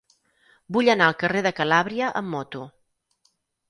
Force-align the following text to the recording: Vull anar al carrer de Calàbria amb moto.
Vull 0.77 0.89
anar 0.93 1.11
al 1.13 1.17
carrer 1.25 1.45
de 1.49 1.53
Calàbria 1.61 2.11
amb 2.25 2.37
moto. 2.39 2.67